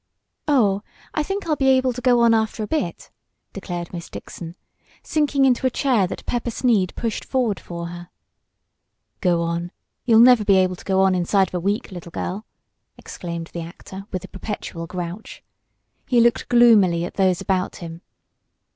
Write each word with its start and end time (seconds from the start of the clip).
"Oh, 0.47 0.81
I 1.13 1.21
think 1.21 1.45
I'll 1.45 1.55
be 1.55 1.67
able 1.67 1.93
to 1.93 2.01
go 2.01 2.21
on 2.21 2.33
after 2.33 2.63
a 2.63 2.67
bit," 2.67 3.11
declared 3.53 3.93
Miss 3.93 4.09
Dixon, 4.09 4.55
sinking 5.03 5.45
into 5.45 5.67
a 5.67 5.69
chair 5.69 6.07
that 6.07 6.25
Pepper 6.25 6.49
Sneed 6.49 6.95
pushed 6.95 7.23
forward 7.23 7.59
for 7.59 7.85
her. 7.89 8.09
"Go 9.19 9.43
on! 9.43 9.71
You'll 10.05 10.19
never 10.19 10.43
be 10.43 10.55
able 10.57 10.75
to 10.75 10.85
go 10.85 11.01
on 11.03 11.13
inside 11.13 11.49
of 11.49 11.53
a 11.53 11.59
week, 11.59 11.91
little 11.91 12.09
girl!" 12.11 12.47
exclaimed 12.97 13.51
the 13.53 13.61
actor 13.61 14.07
with 14.11 14.23
the 14.23 14.27
perpetual 14.27 14.87
"grouch." 14.87 15.43
He 16.07 16.19
looked 16.19 16.49
gloomily 16.49 17.05
at 17.05 17.13
those 17.13 17.39
about 17.39 17.75
him. 17.75 18.01